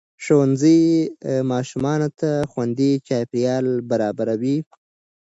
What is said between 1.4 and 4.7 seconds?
ماشومانو ته خوندي چاپېریال برابروي